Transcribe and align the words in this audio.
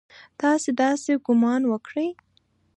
تاسې 0.39 0.69
داسې 0.81 1.11
ګومان 1.25 1.61
وکړئ! 1.67 2.09